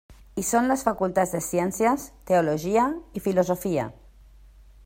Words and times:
Hi 0.37 0.45
són 0.45 0.69
les 0.71 0.83
facultats 0.87 1.33
de 1.35 1.41
Ciències, 1.49 2.07
Teologia 2.31 2.89
i 3.21 3.27
Filosofia. 3.27 3.89